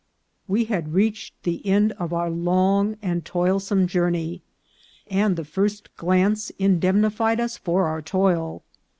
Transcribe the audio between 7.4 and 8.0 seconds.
for